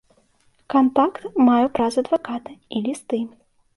Кантакт 0.73 1.27
маю 1.49 1.67
праз 1.75 1.93
адваката 2.05 2.57
і 2.77 2.83
лісты. 2.89 3.21